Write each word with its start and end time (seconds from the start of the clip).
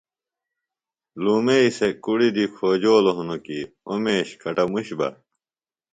لُومئی 1.23 1.69
سےۡ 1.77 1.93
کُڑیۡ 2.03 2.33
دی 2.35 2.45
کھوجولوۡ 2.55 3.15
ہنوۡ 3.17 3.41
کیۡ 3.45 3.65
اوۡ 3.87 3.99
میش 4.03 4.29
کٹموش 4.41 4.87
بہ 4.97 5.07